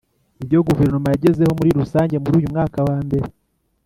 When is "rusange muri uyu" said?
1.79-2.51